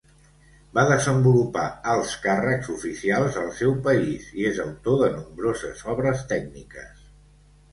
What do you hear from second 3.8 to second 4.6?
país i